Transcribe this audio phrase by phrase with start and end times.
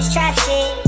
[0.00, 0.79] this trap shit.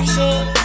[0.00, 0.59] action.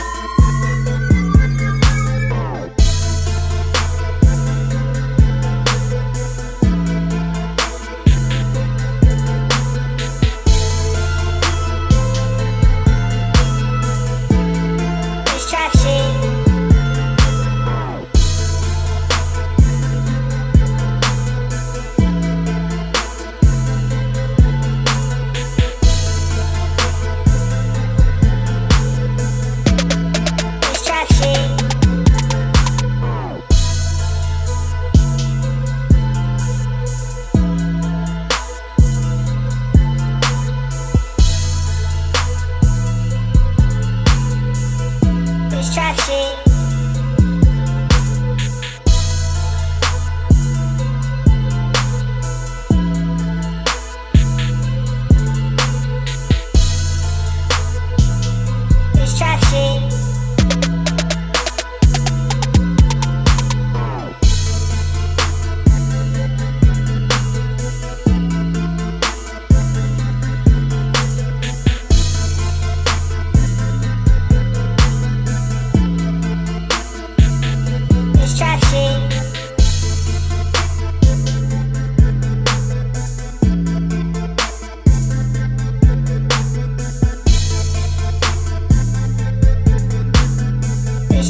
[46.06, 46.45] Shit.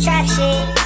[0.06, 0.85] trap shit.